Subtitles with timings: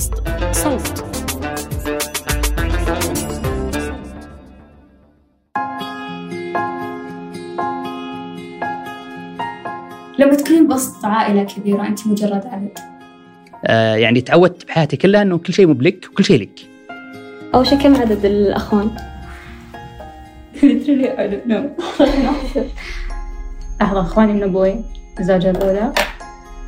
[0.00, 0.14] بودكاست
[0.52, 1.04] صوت.
[10.18, 12.78] لما تكونين بوسط عائلة كبيرة أنت مجرد عدد
[13.64, 16.60] آه يعني تعودت بحياتي كلها إنه كل شيء مو بلك وكل شيء لك.
[17.54, 18.90] أول شيء كم عدد الأخوان؟
[20.54, 21.82] literally I don't know.
[23.80, 24.84] لحظة أخواني من أبوي
[25.20, 25.92] الزوجة الأولى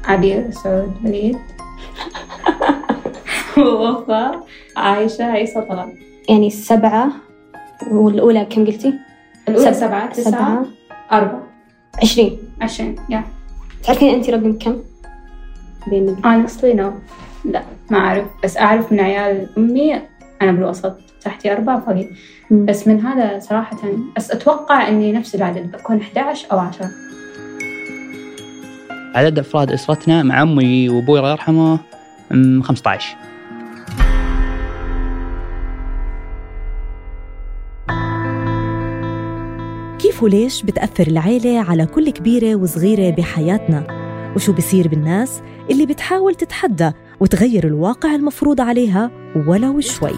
[0.05, 1.39] عبير سعود وليد.
[3.59, 5.93] ووفاء عايشة عيسى طلال
[6.29, 7.09] يعني سبعة
[7.91, 8.95] والأولى كم قلتي؟
[9.49, 10.65] الأولى سب- سبعة تسعة سبعة.
[11.13, 11.43] أربعة.
[12.03, 12.39] عشرين.
[12.61, 13.25] عشرين يا.
[13.85, 14.77] تعرفين أنت رقم كم؟
[15.87, 16.85] بين honestly no
[17.45, 18.25] لا ما أعرف.
[18.45, 19.95] بس أعرف من عيال أمي
[20.43, 20.95] أنا بالوسط.
[21.25, 22.07] تحتي أربعة فوقي.
[22.51, 23.77] بس من هذا صراحة
[24.17, 26.91] بس أتوقع إني نفس العدد بكون 11 أو 10
[29.15, 31.79] عدد أفراد أسرتنا مع أمي وأبوي الله يرحمه
[32.33, 33.17] أم، 15
[40.23, 43.87] كيف وليش بتأثر العيلة على كل كبيرة وصغيرة بحياتنا؟
[44.37, 49.11] وشو بصير بالناس اللي بتحاول تتحدى وتغير الواقع المفروض عليها
[49.49, 50.13] ولو شوي.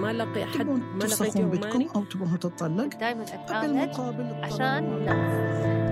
[0.00, 3.24] ما لقي حد تبون ما لقيت يوماني أو تبون تطلق دائما
[4.42, 5.06] عشان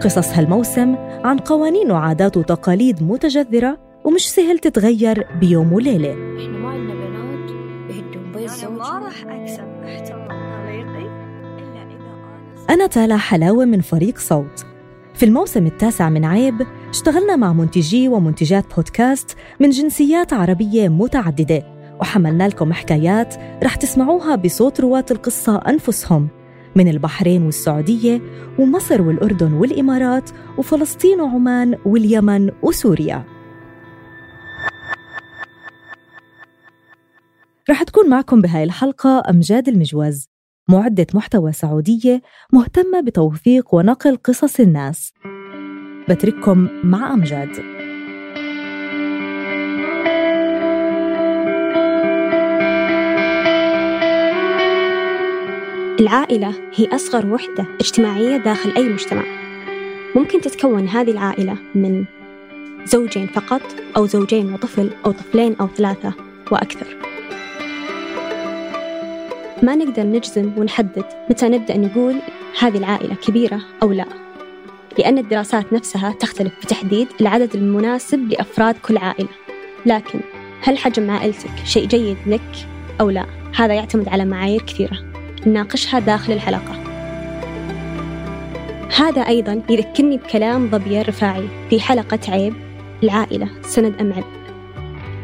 [0.02, 6.12] قصص هالموسم عن قوانين وعادات وتقاليد متجذرة ومش سهل تتغير بيوم وليلة.
[6.12, 7.50] إحنا ما عندنا بنات
[7.90, 10.41] يهدون بيت أنا ما زوجهم راح أكسب احترام.
[12.70, 14.66] أنا تالا حلاوة من فريق صوت.
[15.14, 21.62] في الموسم التاسع من عيب اشتغلنا مع منتجي ومنتجات بودكاست من جنسيات عربية متعددة
[22.00, 23.34] وحملنا لكم حكايات
[23.64, 26.28] رح تسمعوها بصوت رواة القصة أنفسهم
[26.76, 28.20] من البحرين والسعودية
[28.58, 33.24] ومصر والأردن والإمارات وفلسطين وعمان واليمن وسوريا.
[37.70, 40.31] رح تكون معكم بهاي الحلقة أمجاد المجوز.
[40.72, 42.22] معدة محتوى سعودية
[42.52, 45.12] مهتمة بتوثيق ونقل قصص الناس.
[46.08, 47.48] بترككم مع أمجاد.
[56.00, 59.24] العائلة هي أصغر وحدة اجتماعية داخل أي مجتمع.
[60.16, 62.04] ممكن تتكون هذه العائلة من
[62.84, 63.62] زوجين فقط
[63.96, 66.14] أو زوجين وطفل أو طفلين أو ثلاثة
[66.52, 67.01] وأكثر.
[69.62, 72.16] ما نقدر نجزم ونحدد متى نبدأ نقول
[72.60, 74.04] هذه العائلة كبيرة أو لا.
[74.98, 79.28] لأن الدراسات نفسها تختلف بتحديد العدد المناسب لأفراد كل عائلة.
[79.86, 80.20] لكن
[80.62, 82.66] هل حجم عائلتك شيء جيد لك
[83.00, 84.98] أو لا؟ هذا يعتمد على معايير كثيرة.
[85.46, 86.82] نناقشها داخل الحلقة.
[88.96, 92.54] هذا أيضا يذكرني بكلام ظبية الرفاعي في حلقة عيب
[93.02, 94.24] العائلة سند أم عب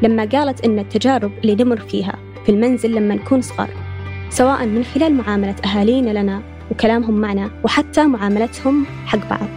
[0.02, 2.14] لما قالت إن التجارب اللي نمر فيها
[2.46, 3.87] في المنزل لما نكون صغار
[4.30, 9.48] سواء من خلال معاملة أهالينا لنا وكلامهم معنا وحتى معاملتهم حق بعض.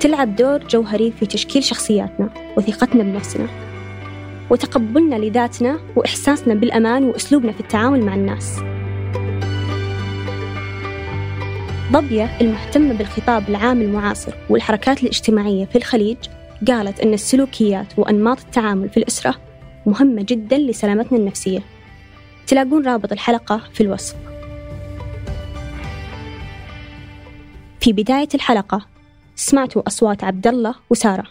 [0.00, 3.46] تلعب دور جوهري في تشكيل شخصياتنا وثقتنا بنفسنا
[4.50, 8.60] وتقبلنا لذاتنا وإحساسنا بالأمان وأسلوبنا في التعامل مع الناس.
[11.92, 16.16] ضبية المهتمة بالخطاب العام المعاصر والحركات الاجتماعية في الخليج
[16.68, 19.34] قالت أن السلوكيات وأنماط التعامل في الأسرة
[19.86, 21.60] مهمة جدا لسلامتنا النفسية.
[22.48, 24.16] تلاقون رابط الحلقة في الوصف.
[27.80, 28.86] في بداية الحلقة
[29.34, 31.24] سمعتوا أصوات عبد الله وسارة.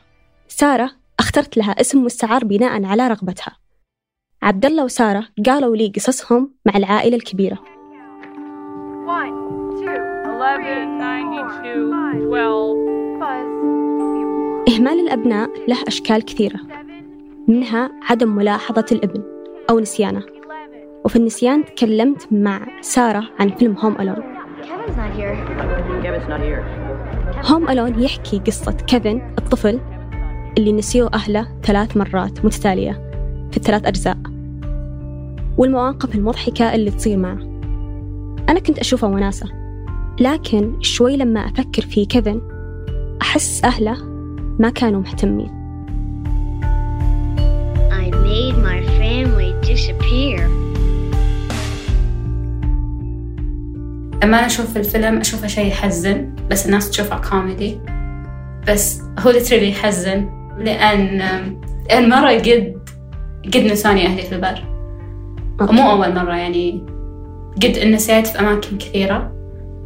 [0.48, 3.58] سارة أخترت لها اسم مستعار بناء على رغبتها.
[4.42, 7.60] عبد الله وسارة قالوا لي قصصهم مع العائلة الكبيرة.
[9.08, 9.34] 1,
[9.74, 16.60] 2, 11, 92, 12, إهمال الأبناء له أشكال كثيرة
[17.48, 19.24] منها عدم ملاحظة الابن
[19.70, 20.37] أو نسيانه.
[21.06, 24.24] وفي النسيان تكلمت مع سارة عن فيلم هوم ألون.
[27.46, 29.80] هوم ألون يحكي قصة كيفن الطفل
[30.58, 32.92] اللي نسيوه أهله ثلاث مرات متتالية
[33.52, 34.18] في الثلاث أجزاء.
[35.58, 37.40] والمواقف المضحكة اللي تصير معه.
[38.50, 39.48] أنا كنت أشوفها وناسة.
[40.20, 42.42] لكن شوي لما أفكر في كيفن
[43.22, 43.98] أحس أهله
[44.60, 45.58] ما كانوا مهتمين.
[47.92, 50.67] I made my family disappear.
[54.24, 57.80] لما أنا أشوف الفيلم أشوفه شيء يحزن بس الناس تشوفه كوميدي.
[58.68, 61.18] بس هو لتريلي يحزن لأن
[61.90, 62.78] لأن مرة قد
[63.46, 64.64] قد نساني أهلي في البر.
[65.62, 66.86] مو أول مرة يعني
[67.64, 69.32] قد نسيت في أماكن كثيرة.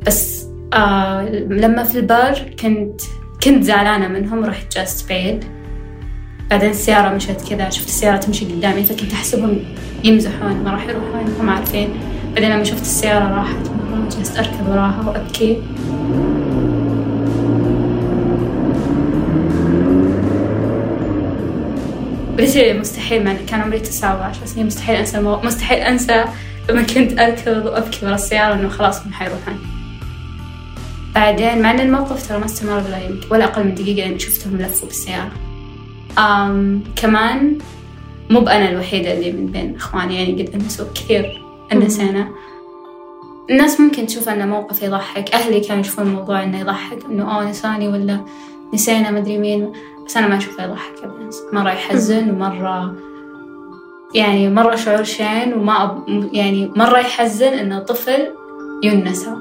[0.08, 3.02] بس آه لما في البر كنت
[3.44, 5.44] كنت زعلانة منهم رحت جلست بعيد.
[6.50, 9.60] بعدين السيارة مشت كذا شفت السيارة تمشي قدامي فكنت أحسبهم
[10.04, 11.90] يمزحون ما راح يروحون هم عارفين.
[12.36, 13.71] بعدين لما شفت السيارة راحت.
[13.92, 15.58] مرة جلست أركض وراها وأبكي.
[22.38, 25.42] بديت مستحيل مع كان عمري تسعة وعشر سنين مستحيل أنسى المو...
[25.42, 26.26] مستحيل أنسى
[26.70, 29.60] لما كنت أركض وأبكي ورا السيارة إنه خلاص هم حيروحون.
[31.16, 34.58] بعدين مع إن الموقف ترى ما استمر ولا يمكن ولا أقل من دقيقة لأن شفتهم
[34.58, 35.32] لفوا بالسيارة.
[36.20, 37.58] أم كمان
[38.30, 41.42] مو بأنا الوحيدة اللي من بين إخواني يعني قد أنسوا كثير
[41.74, 42.30] أنسينا.
[43.52, 45.34] الناس ممكن تشوف أنه موقف يضحك.
[45.34, 48.26] أهلي كانوا يشوفون الموضوع إنه يضحك إنه أوه نساني ولا
[48.74, 49.74] نسينا مدري مين
[50.06, 51.30] بس أنا ما أشوفه يضحك أبدا.
[51.54, 52.96] مرة يحزن ومرة
[54.16, 56.04] يعني مرة شعور شين وما أب...
[56.34, 58.34] يعني مرة يحزن إنه طفل
[58.84, 59.36] ينسى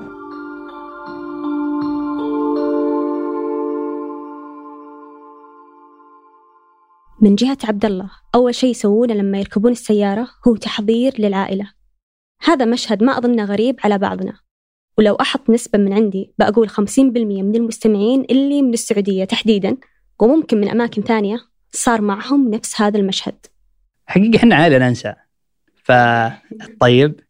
[7.21, 11.80] من جهة عبد الله أول شيء يسوونه لما يركبون السيارة هو تحضير للعائلة.
[12.43, 14.41] هذا مشهد ما أظنه غريب على بعضنا.
[14.99, 19.77] ولو أحط نسبة من عندي بقول 50% من المستمعين اللي من السعودية تحديدا
[20.21, 21.41] وممكن من أماكن ثانية
[21.73, 23.47] صار معهم نفس هذا المشهد.
[24.07, 25.15] حقيقة إحنا عائلة ننسى.
[25.85, 25.93] ف
[26.81, 27.21] طيب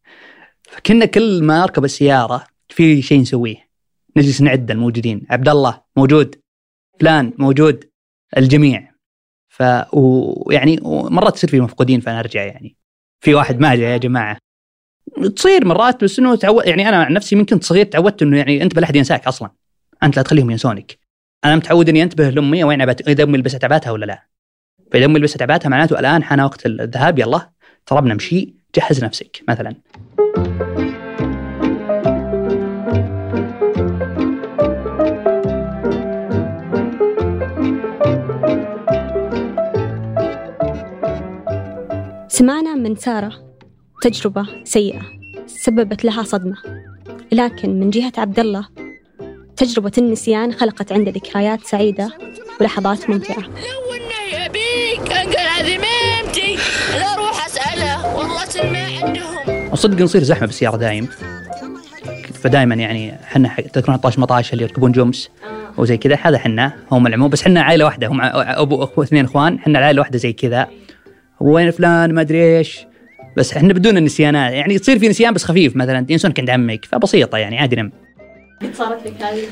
[0.63, 3.71] فكنا كل ما أركب السيارة في شيء نسويه.
[4.17, 5.27] نجلس نعد الموجودين.
[5.31, 6.37] عبد الله موجود.
[7.01, 7.85] فلان موجود.
[8.37, 8.91] الجميع.
[9.49, 12.77] ف ويعني مرات تصير في مفقودين فأنا أرجع يعني.
[13.21, 14.39] في واحد ما جاء يا جماعة.
[15.37, 18.63] تصير مرات بس إنه تعود يعني أنا عن نفسي من كنت صغير تعودت إنه يعني
[18.63, 19.51] أنت بلا ينساك أصلا.
[20.03, 20.99] أنت لا تخليهم ينسونك.
[21.45, 24.27] أنا متعود إني أنتبه لأمي وين عبات إذا أمي لبست عباتها ولا لا.
[24.93, 27.51] فإذا أمي لبست عباتها معناته الآن حان وقت الذهاب يلا
[27.87, 29.75] ترى بنمشي جهز نفسك مثلا.
[42.29, 43.50] سمعنا من سارة.
[44.01, 45.01] تجربة سيئة
[45.47, 46.57] سببت لها صدمة.
[47.33, 48.69] لكن من جهة عبد الله
[49.57, 52.11] تجربة النسيان خلقت عنده ذكريات سعيدة
[52.61, 53.41] ولحظات ممتعة.
[53.41, 56.57] لو انه يبيك انقل ذميمتي
[56.99, 61.09] لا أروح اساله والله ما عندهم وصدق نصير زحمة بالسيارة دايم.
[62.35, 65.31] فدائما يعني إحنا تذكرون 13 مطاش اللي يركبون جمس
[65.77, 69.55] وزي كذا هذا إحنا هم العموم بس إحنا عائلة واحدة هم أبو اخو اثنين إخوان
[69.55, 70.69] إحنا العائلة واحدة زي كذا.
[71.41, 72.90] وين فلان؟ ما أدري إيش.
[73.37, 74.53] بس إحنا بدون النسيانات.
[74.53, 76.07] يعني تصير في نسيان بس خفيف مثلا.
[76.09, 77.93] ينسونك عند عمك فبسيطة يعني عادي نم.
[78.63, 79.43] قد صارت لك هذه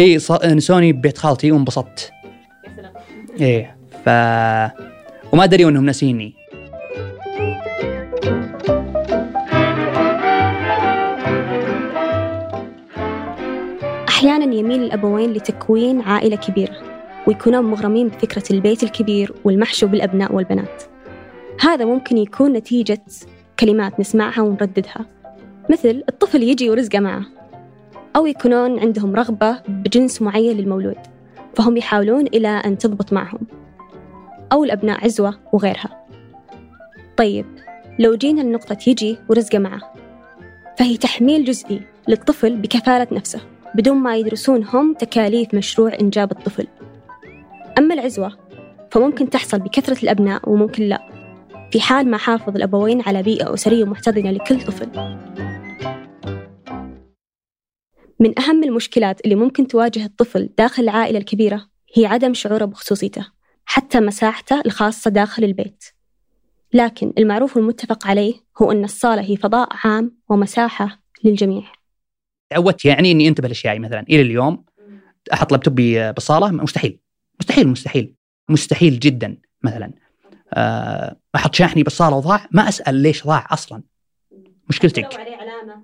[0.00, 2.10] إي ص- نسوني ببيت خالتي وانبسطت.
[3.40, 4.08] إيه ف
[5.32, 6.34] وما دريوا انهم ناسيني.
[14.08, 16.76] أحيانا يميل الأبوين لتكوين عائلة كبيرة
[17.26, 20.82] ويكونون مغرمين بفكرة البيت الكبير والمحشو بالأبناء والبنات.
[21.62, 23.02] هذا ممكن يكون نتيجة
[23.60, 25.06] كلمات نسمعها ونرددها.
[25.70, 27.24] مثل الطفل يجي ورزقه معه
[28.16, 30.96] أو يكونون عندهم رغبة بجنس معين للمولود
[31.56, 33.38] فهم يحاولون إلى أن تضبط معهم
[34.52, 36.06] أو الأبناء عزوة وغيرها.
[37.16, 37.46] طيب
[37.98, 39.92] لو جينا لنقطة يجي ورزقه معه
[40.78, 43.40] فهي تحميل جزئي للطفل بكفالة نفسه
[43.74, 46.66] بدون ما يدرسون هم تكاليف مشروع إنجاب الطفل.
[47.78, 48.32] أما العزوة
[48.90, 51.21] فممكن تحصل بكثرة الأبناء وممكن لا.
[51.72, 54.88] في حال ما حافظ الأبوين على بيئة أسرية محتضنة لكل طفل.
[58.20, 63.26] من أهم المشكلات اللي ممكن تواجه الطفل داخل العائلة الكبيرة هي عدم شعوره بخصوصيته
[63.64, 65.84] حتى مساحته الخاصة داخل البيت.
[66.72, 71.62] لكن المعروف والمتفق عليه هو أن الصالة هي فضاء عام ومساحة للجميع.
[72.50, 74.64] تعودت يعني إني أنتبه لاشيائي مثلا إلى اليوم
[75.32, 77.00] أحط لابتوبي بالصاله مستحيل
[77.40, 78.14] مستحيل مستحيل
[78.48, 80.01] مستحيل جدا مثلا.
[81.34, 83.82] أحط شاحني بالصالة وضاع ما أسأل ليش ضاع أصلا.
[84.68, 85.08] مشكلتك.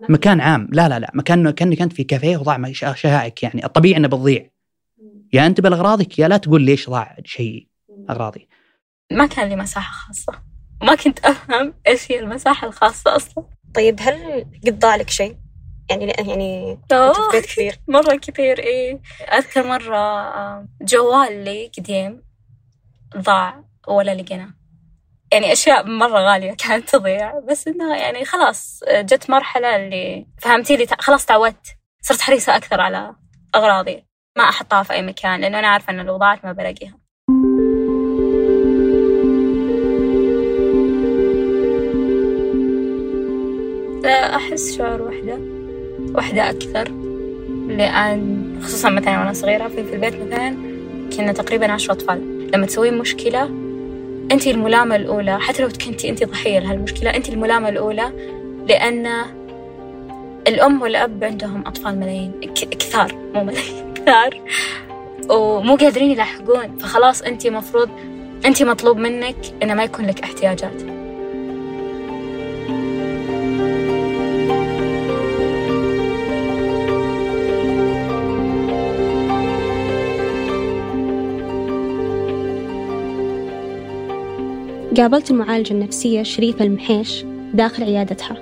[0.08, 0.68] مكان عام.
[0.72, 1.10] لا لا لا.
[1.14, 3.64] مكان كأنك أنت في كافيه وضاع شهائك يعني.
[3.64, 4.50] الطبيعي إنه بتضيع.
[5.32, 7.68] يا انتبه لاغراضك يا لا تقول ليش ضاع شيء
[8.10, 8.48] أغراضي.
[9.12, 10.42] ما كان لي مساحة خاصة.
[10.82, 13.44] ما كنت أفهم إيش هي المساحة الخاصة أصلا.
[13.74, 15.36] طيب هل قد ضاع لك شيء؟
[15.90, 17.80] يعني يعني في بيت كبير.
[17.88, 19.00] مرة كثير إيه.
[19.32, 22.22] أذكر مرة آه، جوال لي قديم
[23.16, 24.57] ضاع ولا لقيناه.
[25.32, 27.38] يعني أشياء مرة غالية كانت تضيع.
[27.38, 31.66] بس إنها يعني خلاص جت مرحلة اللي فهمتي لي خلاص تعودت.
[32.02, 33.14] صرت حريصة أكثر على
[33.54, 34.04] أغراضي.
[34.38, 36.98] ما أحطها في أي مكان لأنه أنا عارفة إنه لو ضاعت ما بلاقيها.
[44.02, 45.38] لا أحس شعور وحدة
[46.14, 46.88] وحدة أكثر.
[47.68, 50.56] لأن خصوصا مثلا وأنا صغيرة في, في البيت مثلا
[51.16, 52.50] كنا تقريبا عشرة أطفال.
[52.54, 53.67] لما تسوين مشكلة
[54.32, 58.12] أنت الملامة الأولى حتى لو كنتي أنت ضحية لهالمشكلة أنت الملامة الأولى
[58.68, 59.06] لأن
[60.48, 64.40] الأم والأب عندهم أطفال ملايين كثار مو ملايين كثار
[65.30, 67.88] ومو قادرين يلاحقون فخلاص أنت مفروض
[68.46, 70.97] أنت مطلوب منك إنه ما يكون لك احتياجات.
[84.98, 87.24] قابلت المعالجة النفسية شريفة المحيش
[87.54, 88.36] داخل عيادتها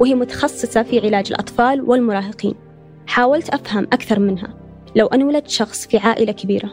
[0.00, 2.54] وهي متخصصة في علاج الأطفال والمراهقين.
[3.06, 4.54] حاولت أفهم أكثر منها.
[4.96, 6.70] لو انولد شخص في عائلة كبيرة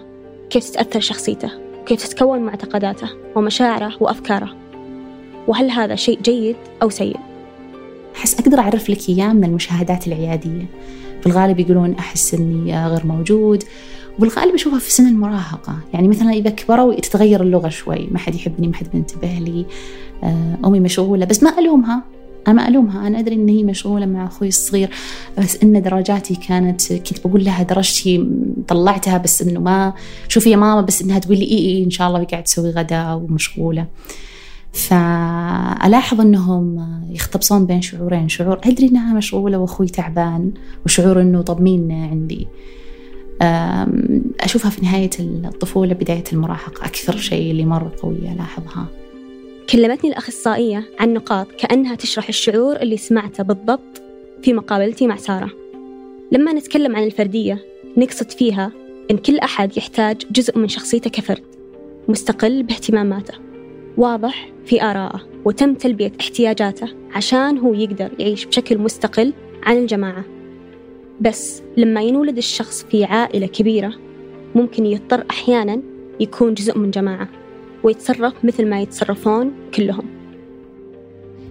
[0.49, 4.55] كيف تتأثر شخصيته؟ وكيف تتكون معتقداته ومشاعره وأفكاره؟
[5.47, 7.17] وهل هذا شيء جيد أو سيء؟
[8.15, 10.65] أحس أقدر أعرف لك إياه من المشاهدات العيادية.
[11.21, 13.63] في الغالب يقولون أحس إني غير موجود
[14.17, 15.79] وبالغالب أشوفها في سن المراهقة.
[15.93, 18.07] يعني مثلا إذا كبروا تتغير اللغة شوي.
[18.11, 19.65] ما حد يحبني ما حد بينتبه لي.
[20.23, 21.25] آه، أمي مشغولة.
[21.25, 22.03] بس ما ألومها.
[22.47, 23.07] أنا ما ألومها.
[23.07, 24.89] أنا أدري إن هي مشغولة مع أخوي الصغير.
[25.37, 28.27] بس إن درجاتي كانت كنت بقول لها درجتي
[28.67, 29.93] طلعتها بس إنه ما
[30.27, 33.13] شوفي يا ماما بس إنها تقول لي إي إي إن شاء الله قاعد تسوي غدا
[33.13, 33.85] ومشغولة.
[34.73, 38.29] فألاحظ أنهم يختبصون بين شعورين.
[38.29, 40.51] شعور أدري أنها مشغولة وأخوي تعبان
[40.85, 42.47] وشعور أنه طب مين عندي؟
[44.39, 46.85] أشوفها في نهاية الطفولة بداية المراهقة.
[46.85, 48.85] أكثر شيء اللي مرة قوية ألاحظها.
[49.69, 54.01] كلمتني الأخصائية عن نقاط كأنها تشرح الشعور اللي سمعته بالضبط
[54.41, 55.49] في مقابلتي مع سارة.
[56.31, 57.65] لما نتكلم عن الفردية
[57.97, 58.71] نقصد فيها
[59.11, 61.43] إن كل أحد يحتاج جزء من شخصيته كفرد
[62.07, 63.33] مستقل باهتماماته.
[63.97, 70.25] واضح في آرائه وتم تلبية احتياجاته عشان هو يقدر يعيش بشكل مستقل عن الجماعة.
[71.21, 73.93] بس لما ينولد الشخص في عائلة كبيرة
[74.55, 75.81] ممكن يضطر أحيانا
[76.19, 77.27] يكون جزء من جماعة
[77.83, 80.03] ويتصرف مثل ما يتصرفون كلهم.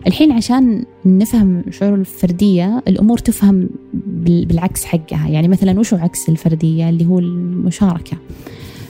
[0.07, 5.29] الحين عشان نفهم شعور الفردية الأمور تفهم بال- بالعكس حقها.
[5.29, 8.17] يعني مثلا وشو عكس الفردية؟ اللي هو المشاركة.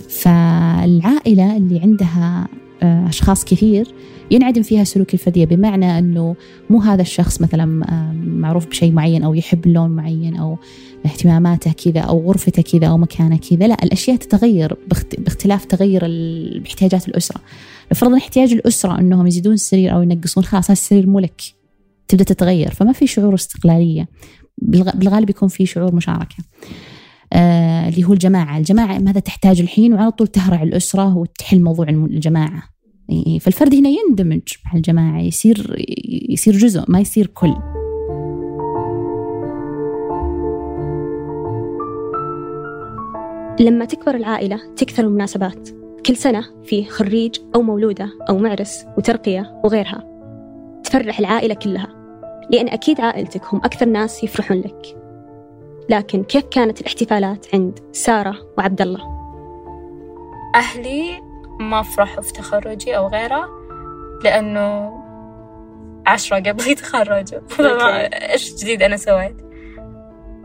[0.08, 2.48] فالعائلة اللي عندها
[2.82, 3.94] أشخاص كثير
[4.30, 6.36] ينعدم فيها سلوك الفردية بمعنى أنه
[6.70, 10.58] مو هذا الشخص مثلا آه، معروف بشيء معين أو يحب لون معين أو
[11.06, 16.00] اهتماماته كذا أو غرفته كذا أو مكانه كذا لا الأشياء تتغير باخت- باختلاف تغير
[16.62, 17.40] باحتياجات الأسرة.
[17.94, 21.42] فرضا احتياج الأسرة أنهم يزيدون السرير أو ينقصون خلاص هذا السرير مو لك
[22.08, 24.08] تبدأ تتغير فما في شعور استقلالية.
[24.62, 26.36] بالغ- بالغالب يكون في شعور مشاركة.
[26.38, 26.93] آه
[27.34, 28.58] اللي هو الجماعة.
[28.58, 32.62] الجماعة ماذا تحتاج الحين؟ وعلى طول تهرع الأسرة وتحل موضوع الجماعة.
[33.40, 35.20] فالفرد هنا يندمج مع الجماعة.
[35.20, 35.84] يصير
[36.28, 37.54] يصير جزء ما يصير كل.
[43.60, 45.68] لما تكبر العائلة تكثر المناسبات.
[46.06, 50.04] كل سنة في خريج أو مولودة أو معرس وترقية وغيرها.
[50.84, 51.88] تفرح العائلة كلها.
[52.50, 55.03] لأن أكيد عائلتك هم أكثر ناس يفرحون لك.
[55.88, 59.14] لكن كيف كانت الاحتفالات عند سارة وعبد الله؟
[60.54, 61.22] أهلي
[61.60, 63.48] ما فرحوا في تخرجي أو غيره
[64.24, 65.00] لأنه
[66.06, 67.40] عشرة قبل يتخرجوا.
[67.48, 69.36] فما إيش جديد أنا سويت.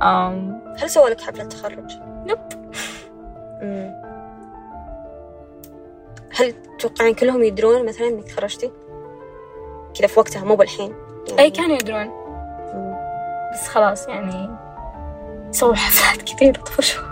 [0.01, 1.91] أم هل سووا لك حفلة تخرج؟
[2.27, 2.49] نب
[6.39, 8.71] هل تتوقعين كلهم يدرون مثلا إنك تخرجتي؟
[9.99, 10.93] كذا في وقتها مو بالحين.
[11.39, 12.09] أي كانوا يدرون.
[13.53, 14.49] بس خلاص يعني
[15.51, 17.09] سووا حفلات كثير طفشوا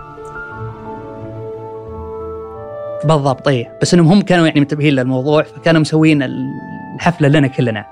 [3.06, 3.78] بالضبط إيه.
[3.82, 6.24] بس إنهم هم كانوا يعني منتبهين للموضوع فكانوا مسوين
[6.96, 7.86] الحفلة لنا كلنا.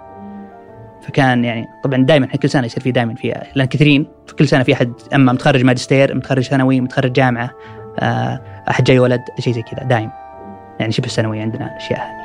[1.01, 3.43] فكان يعني طبعا دائما إحنا كل سنة يصير في دائما فيها.
[3.55, 7.51] لأن كثيرين في كل سنة في أحد أما متخرج ماجستير متخرج ثانوي متخرج جامعة
[7.99, 10.09] آه أحد جاي ولد شيء زي كذا دايم
[10.79, 12.24] يعني شبه سنوي عندنا الاشياء هذه.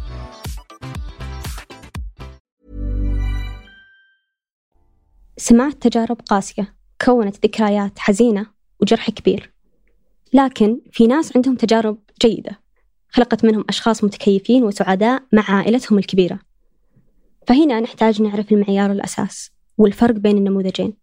[5.41, 8.47] سمعت تجارب قاسية كونت ذكريات حزينة
[8.81, 9.53] وجرح كبير.
[10.33, 12.59] لكن في ناس عندهم تجارب جيدة
[13.09, 16.39] خلقت منهم أشخاص متكيفين وسعداء مع عائلتهم الكبيرة.
[17.47, 20.93] فهنا نحتاج نعرف المعيار الأساس والفرق بين النموذجين.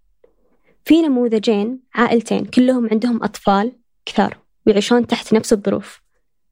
[0.85, 3.73] في نموذجين عائلتين كلهم عندهم أطفال
[4.07, 6.02] كثار ويعيشون تحت نفس الظروف.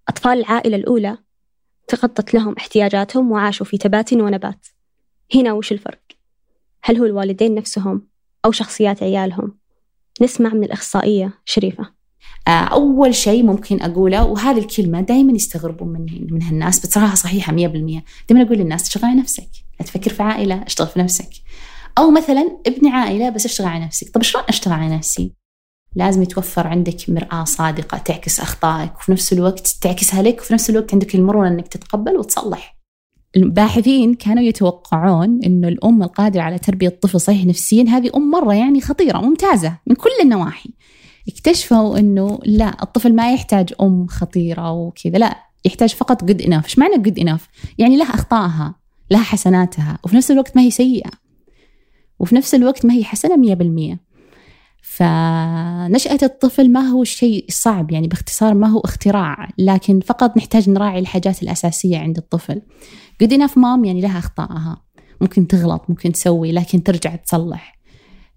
[0.09, 1.19] أطفال العائلة الأولى
[1.88, 4.66] تغطت لهم احتياجاتهم وعاشوا في تبات ونبات.
[5.35, 6.06] هنا وش الفرق؟
[6.88, 8.09] هل هو الوالدين نفسهم
[8.45, 9.59] أو شخصيات عيالهم؟
[10.23, 11.90] نسمع من الأخصائية شريفة.
[12.49, 17.57] آه، أول شيء ممكن أقوله وهذه الكلمة دائما يستغربون من منها الناس بصراحة صحيحة 100%
[18.28, 19.49] دائما أقول للناس اشتغل على نفسك
[19.81, 21.29] لا تفكر في عائلة اشتغل في نفسك.
[21.99, 24.11] أو مثلا ابني عائلة بس اشتغل على نفسك.
[24.11, 25.33] طب شلون أشتغل على نفسي؟
[25.94, 30.94] لازم يتوفر عندك مرآة صادقة تعكس أخطائك وفي نفس الوقت تعكسها لك وفي نفس الوقت
[30.94, 32.76] عندك المرونة أنك تتقبل وتصلح.
[33.37, 38.81] الباحثين كانوا يتوقعون إنه الأم القادرة على تربية الطفل صحيح نفسيا هذه أم مرة يعني
[38.81, 40.70] خطيرة ممتازة من كل النواحي.
[41.29, 46.79] اكتشفوا إنه لا الطفل ما يحتاج أم خطيرة وكذا لا يحتاج فقط جود اناف إيش
[46.79, 48.75] معنى جود اناف يعني لها أخطائها
[49.11, 51.11] لها حسناتها وفي نفس الوقت ما هي سيئة
[52.18, 53.96] وفي نفس الوقت ما هي حسنة 100%
[54.88, 60.99] فنشأة الطفل ما هو شيء صعب يعني باختصار ما هو اختراع لكن فقط نحتاج نراعي
[60.99, 62.62] الحاجات الأساسية عند الطفل.
[63.25, 64.83] Good enough mom يعني لها أخطائها.
[65.20, 67.79] ممكن تغلط ممكن تسوي لكن ترجع تصلح.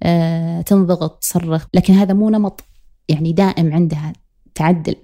[0.03, 1.65] أه، تنضغط تصرخ.
[1.73, 2.63] لكن هذا مو نمط
[3.09, 4.13] يعني دائم عندها
[4.55, 4.95] تعدل.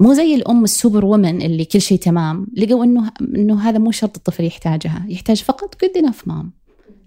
[0.00, 4.16] مو زي الأم السوبر وومن اللي كل شيء تمام لقوا إنه إنه هذا مو شرط
[4.16, 5.06] الطفل يحتاجها.
[5.08, 6.46] يحتاج فقط good enough mom.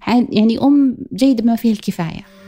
[0.08, 2.45] يعني أم جيدة بما فيه الكفاية.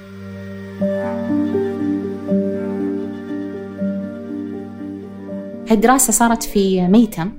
[5.69, 7.31] هالدراسة صارت في ميتم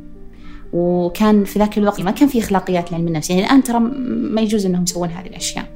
[0.72, 3.30] وكان في ذاك الوقت ما كان في إخلاقيات لعلم النفس.
[3.30, 5.66] يعني الآن ترى ما يجوز إنهم يسوون هذه الأشياء.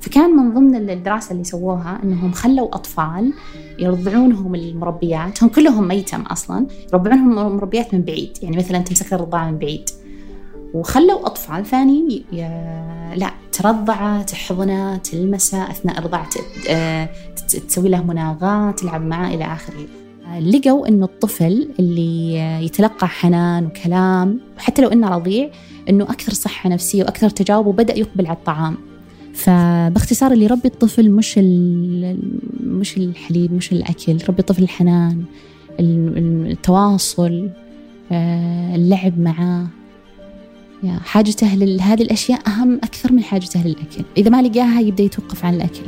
[0.00, 3.32] فكان من ضمن الدراسة اللي سووها إنهم خلوا أطفال
[3.78, 5.42] يرضعونهم المربيات.
[5.42, 8.38] هم كلهم ميتم أصلا يرضعونهم مربيات من بعيد.
[8.42, 9.90] يعني مثلا تمسك الرضاعة من بعيد.
[10.74, 12.24] وخلوا أطفال ثانيين
[13.16, 16.28] لا ترضعه تحضنه تلمسه أثناء الرضاعة
[16.70, 17.08] آه،
[17.68, 19.86] تسوي له مناغاه تلعب معه إلى آخره.
[20.40, 22.34] لقوا انه الطفل اللي
[22.64, 25.50] يتلقى حنان وكلام حتى لو إنه رضيع
[25.88, 28.76] إنه أكثر صحة نفسية وأكثر تجاوب وبدأ يقبل على الطعام.
[29.34, 31.38] فباختصار اللي يربي الطفل مش
[32.60, 35.24] مش الحليب مش الأكل ربي الطفل الحنان
[35.80, 37.50] التواصل
[38.12, 39.66] آه، اللعب معاه.
[40.90, 45.82] حاجته لهذه الأشياء أهم أكثر من حاجته للاكل إذا ما لقاها يبدأ يتوقف عن الأكل.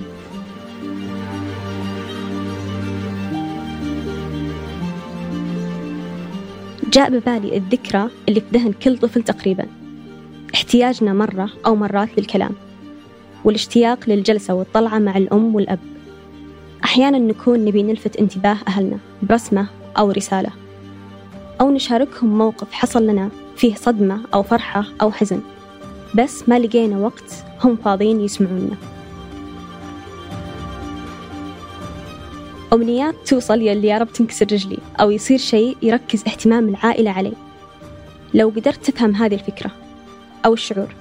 [6.93, 9.67] جاء ببالي الذكرى اللي في ذهن كل طفل تقريبا.
[10.55, 12.53] احتياجنا مرة أو مرات للكلام
[13.45, 15.79] والاشتياق للجلسة والطلعة مع الأم والأب.
[16.85, 19.67] أحيانا نكون نبي نلفت انتباه أهلنا برسمة
[19.99, 20.51] أو رسالة
[21.61, 23.31] أو نشاركهم موقف حصل لنا.
[23.57, 25.40] فيه صدمة أو فرحة أو حزن.
[26.14, 28.77] بس ما لقينا وقت هم فاضيين يسمعونا.
[32.73, 37.35] أمنيات توصل يلي يا رب تنكسر رجلي أو يصير شيء يركز اهتمام العائلة عليه.
[38.35, 39.71] لو قدرت تفهم هذه الفكرة
[40.47, 40.95] أو الشعور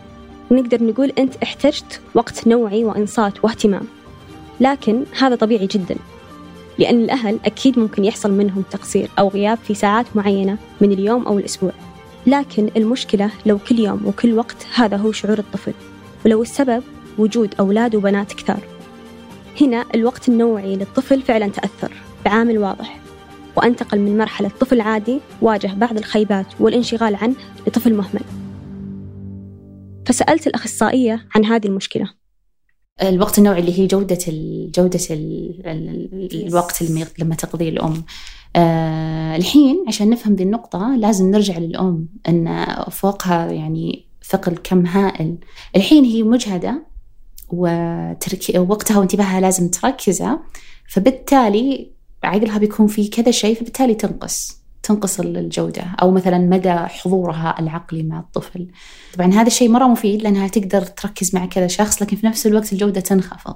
[0.52, 3.84] نقدر نقول أنت احتجت وقت نوعي وإنصات واهتمام.
[4.60, 5.96] لكن هذا طبيعي جدا
[6.80, 11.40] لأن الأهل أكيد ممكن يحصل منهم تقصير أو غياب في ساعات معينة من اليوم أو
[11.40, 11.72] الأسبوع.
[12.28, 15.74] لكن المشكلة لو كل يوم وكل وقت هذا هو شعور الطفل
[16.26, 16.84] ولو السبب
[17.18, 18.68] وجود أولاد وبنات كثار.
[19.62, 21.92] هنا الوقت النوعي للطفل فعلا تأثر
[22.26, 23.00] بعامل واضح
[23.56, 27.36] وأنتقل من مرحلة طفل عادي واجه بعض الخيبات والانشغال عنه
[27.68, 28.22] لطفل مهمل.
[30.06, 32.10] فسألت الأخصائية عن هذه المشكلة.
[33.02, 36.84] الوقت النوعي اللي هي جودة ال جودة ال ال الوقت
[37.20, 38.04] لما تقضيه الأم.
[38.56, 45.38] آه الحين عشان نفهم ذي النقطة لازم نرجع للأم أن فوقها يعني ثقل كم هائل.
[45.76, 46.86] الحين هي مجهدة
[47.50, 50.40] وترك وقتها وانتباهها لازم تركزه
[50.88, 51.92] فبالتالي
[52.24, 58.20] عقلها بيكون في كذا شيء فبالتالي تنقص تنقص الجودة أو مثلا مدى حضورها العقلي مع
[58.20, 58.68] الطفل.
[59.14, 62.74] طبعا هذا الشيء مرة مفيد لأنها تقدر تركز مع كذا شخص لكن في نفس الوقت
[62.74, 63.56] الجودة تنخفض.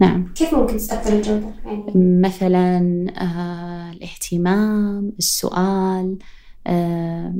[0.00, 0.32] نعم.
[0.34, 1.52] كيف ممكن تتأثر الجودة؟
[1.96, 6.18] مثلا آه الاهتمام السؤال
[6.66, 7.34] آه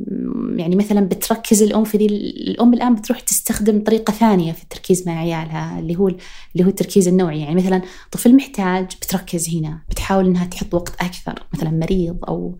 [0.55, 5.19] يعني مثلا بتركز الأم في ذي الأم الآن بتروح تستخدم طريقة ثانية في التركيز مع
[5.19, 7.41] عيالها اللي هو اللي هو التركيز النوعي.
[7.41, 12.57] يعني مثلا طفل محتاج بتركز هنا بتحاول إنها تحط وقت أكثر مثلا مريض أو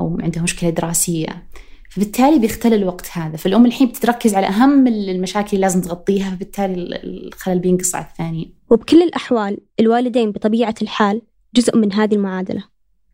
[0.00, 1.46] أو عندها مشكلة دراسية.
[1.94, 3.36] فبالتالي بيختل الوقت هذا.
[3.36, 8.54] فالأم الحين بتركز على أهم المشاكل اللي لازم تغطيها فبالتالي الخلل بينقص على الثاني.
[8.70, 11.22] وبكل الأحوال الوالدين بطبيعة الحال
[11.54, 12.64] جزء من هذه المعادلة.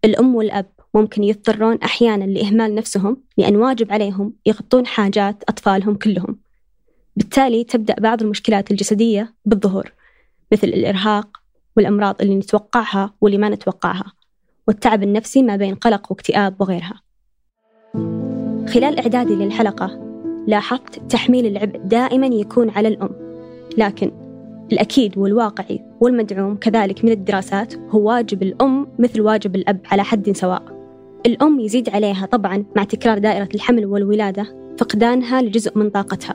[0.05, 6.41] الأم والأب ممكن يضطرون أحيانا لإهمال نفسهم لأن واجب عليهم يغطون حاجات أطفالهم كلهم.
[7.17, 9.93] بالتالي تبدأ بعض المشكلات الجسدية بالظهور
[10.53, 11.41] مثل الإرهاق
[11.77, 14.13] والأمراض اللي نتوقعها واللي ما نتوقعها
[14.69, 17.10] والتعب النفسي ما بين قلق واكتئاب وغيرها.
[18.71, 19.99] خلال إعدادي للحلقة
[20.47, 23.11] لاحظت تحميل العبء دائما يكون على الأم.
[23.79, 24.11] لكن
[24.73, 30.63] الأكيد والواقعي والمدعوم كذلك من الدراسات هو واجب الأم مثل واجب الأب على حد سواء.
[31.27, 34.47] الأم يزيد عليها طبعا مع تكرار دائرة الحمل والولادة
[34.79, 36.35] فقدانها لجزء من طاقتها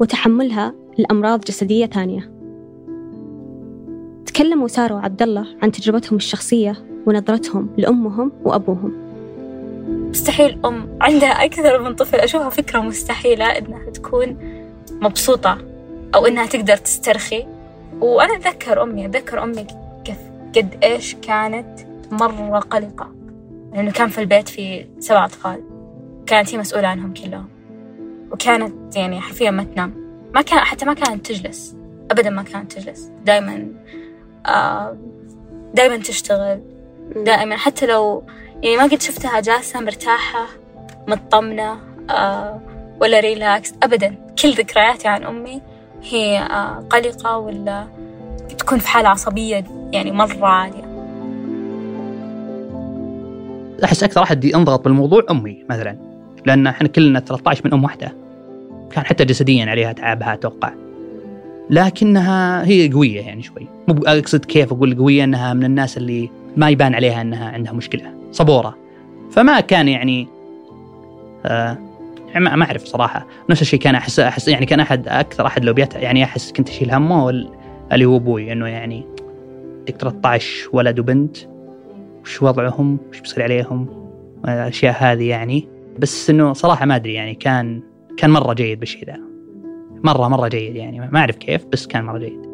[0.00, 2.30] وتحملها لأمراض جسدية ثانية.
[4.26, 9.07] تكلموا سارة وعبد الله عن تجربتهم الشخصية ونظرتهم لأمهم وأبوهم.
[9.88, 10.60] مستحيل.
[10.64, 12.18] أم عندها أكثر من طفل.
[12.18, 14.36] أشوفها فكرة مستحيلة إنها تكون
[14.90, 15.58] مبسوطة
[16.14, 17.46] أو إنها تقدر تسترخي.
[18.00, 19.66] وأنا أتذكر أمي أتذكر أمي
[20.04, 20.18] كيف
[20.56, 23.12] قد إيش كانت مرة قلقة.
[23.72, 25.62] لأنه كان في البيت في سبع أطفال.
[26.26, 27.48] كانت هي مسؤولة عنهم كلهم.
[28.32, 29.94] وكانت يعني حرفيا ما تنام.
[30.34, 31.76] ما كان حتى ما كانت تجلس.
[32.10, 33.10] أبدا ما كانت تجلس.
[33.24, 33.68] دائما
[34.46, 34.96] آه
[35.74, 36.60] دائما تشتغل.
[37.16, 38.22] دائما حتى لو
[38.62, 40.46] يعني ما قد شفتها جالسة مرتاحة
[41.08, 41.78] مطمنة
[42.10, 42.60] آه
[43.00, 44.14] ولا ريلاكس أبدا.
[44.42, 45.60] كل ذكرياتي عن أمي
[46.02, 47.86] هي آه قلقة ولا
[48.58, 50.88] تكون في حالة عصبية يعني مرة عالية.
[53.84, 55.96] أحس أكثر احد ينضغط بالموضوع أمي مثلا
[56.46, 58.14] لأن إحنا كلنا 13 من أم واحدة.
[58.90, 60.72] كان حتى جسديا عليها تعبها أتوقع.
[61.70, 63.66] لكنها هي قوية يعني شوي.
[63.88, 68.17] مو اقصد كيف أقول قوية إنها من الناس اللي ما يبان عليها إنها عندها مشكلة.
[68.32, 68.76] صبورة.
[69.30, 70.28] فما كان يعني
[71.46, 71.78] آه
[72.36, 73.26] ما أعرف صراحة.
[73.50, 76.68] نفس الشيء كان احس أحس يعني كان احد أكثر أحد لو بيت يعني أحس كنت
[76.68, 77.30] أشيل همه
[77.92, 79.06] اللي هو أبوي إنه يعني
[79.78, 81.36] عندك 13 ولد وبنت
[82.22, 84.08] وش وضعهم وش بيصير عليهم
[84.44, 85.68] الأشياء هذه يعني.
[85.98, 87.82] بس إنه صراحة ما أدري يعني كان
[88.16, 89.18] كان مرة جيد بالشيء ذا.
[90.04, 91.00] مره مرة جيد يعني.
[91.00, 92.47] ما أعرف كيف بس كان مرة جيد.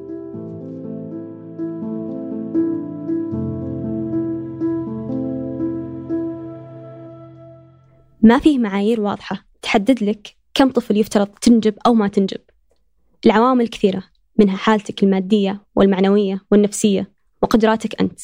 [8.24, 12.40] ما فيه معايير واضحة تحدد لك كم طفل يفترض تنجب أو ما تنجب.
[13.26, 14.02] العوامل كثيرة
[14.38, 17.10] منها حالتك المادية والمعنوية والنفسية
[17.42, 18.20] وقدراتك أنت.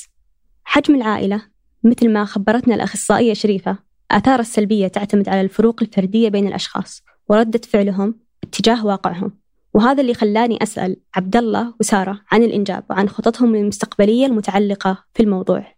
[0.64, 1.42] حجم العائلة
[1.84, 3.78] مثل ما خبرتنا الأخصائية شريفة
[4.10, 9.38] آثار السلبية تعتمد على الفروق الفردية بين الأشخاص وردة فعلهم اتجاه واقعهم.
[9.74, 15.74] وهذا اللي خلاني أسأل عبد الله وسارة عن الإنجاب وعن خططهم المستقبلية المتعلقة في الموضوع.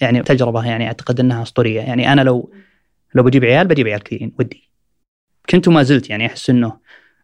[0.00, 1.80] يعني تجربة يعني أعتقد أنها أسطورية.
[1.80, 2.50] يعني أنا لو
[3.14, 4.70] لو بجيب عيال بجيب عيال كثيرين ودي
[5.50, 6.78] كنت وما زلت يعني أحس أنه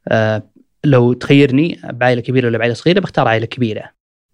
[0.09, 0.43] آه
[0.85, 3.91] لو تخيرني بعائلة كبيرة ولا بعائلة صغيرة بختار عائلة كبيرة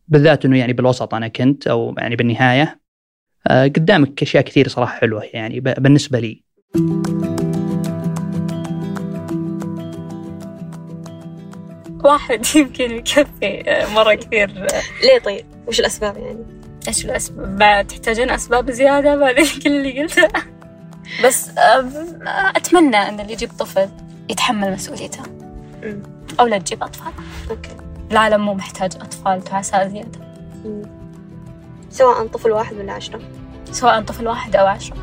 [0.09, 2.81] بالذات أنه يعني بالوسط أنا كنت أو يعني بالنهاية
[3.47, 6.43] آه قدامك أشياء كثير صراحة حلوة يعني بالنسبة لي
[12.05, 14.51] واحد يمكن يكفي مرة كثير
[15.03, 16.45] ليه طيب؟ وش الأسباب يعني؟
[16.89, 20.29] إيش الأسباب؟ بعد تحتاجين أسباب زيادة بعد كل اللي قلته
[21.25, 21.51] بس
[22.57, 23.89] أتمنى إن اللي يجيب طفل
[24.29, 25.23] يتحمل مسؤوليته.
[26.41, 27.13] أو لا تجيب أطفال.
[27.51, 27.77] أوكي.
[28.11, 30.21] العالم مو محتاج أطفال تعساء زيادة.
[31.91, 33.21] سواء طفل واحد ولا عشرة.
[33.73, 34.97] سواء طفل واحد أو عشرة.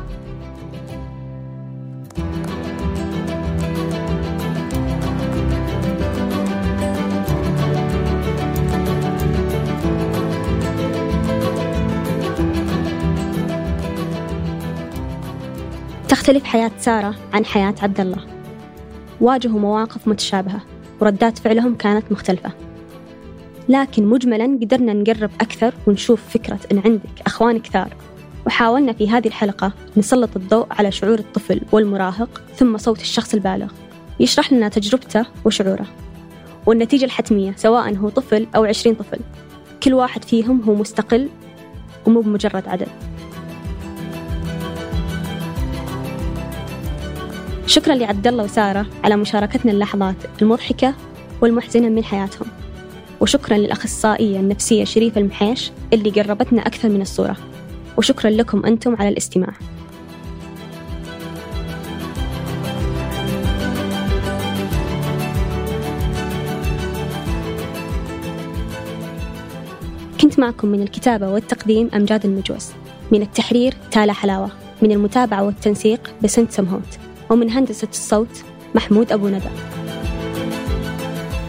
[16.26, 18.26] تختلف حياة سارة عن حياة عبد الله
[19.20, 20.60] واجهوا مواقف متشابهة
[21.00, 22.52] وردات فعلهم كانت مختلفة.
[23.68, 27.88] لكن مجملا قدرنا نقرب أكثر ونشوف فكرة أن عندك أخوان كثار.
[28.46, 33.72] وحاولنا في هذه الحلقة نسلط الضوء على شعور الطفل والمراهق ثم صوت الشخص البالغ.
[34.20, 35.86] يشرح لنا تجربته وشعوره.
[36.66, 39.18] والنتيجة الحتمية سواء هو طفل أو عشرين طفل.
[39.82, 41.28] كل واحد فيهم هو مستقل
[42.06, 42.88] ومو بمجرد عدد.
[47.66, 50.94] شكرا لعبد الله وسارة على مشاركتنا اللحظات المضحكة
[51.42, 52.48] والمحزنة من حياتهم.
[53.20, 57.36] وشكرا للأخصائية النفسية شريفة المحيش اللي قربتنا أكثر من الصورة.
[57.98, 59.52] وشكرا لكم أنتم على الاستماع.
[70.20, 72.68] كنت معكم من الكتابة والتقديم أمجاد المجوس.
[73.12, 74.50] من التحرير تالا حلاوة.
[74.82, 77.05] من المتابعة والتنسيق بسنت سمهوت.
[77.30, 79.48] ومن هندسة الصوت محمود أبو ندى.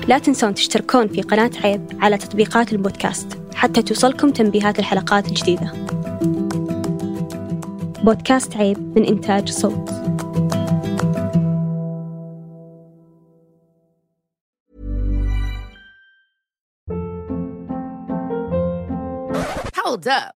[0.08, 5.72] لا تنسون تشتركون في قناة عيب على تطبيقات البودكاست حتى توصلكم تنبيهات الحلقات الجديدة.
[8.04, 9.90] بودكاست عيب من إنتاج صوت.
[19.88, 20.37] Hold up.